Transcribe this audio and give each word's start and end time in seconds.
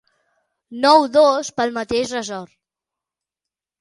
Nou 0.85 1.05
dos 1.17 1.53
pel 1.61 1.75
mateix 1.77 2.17
ressort. 2.17 2.59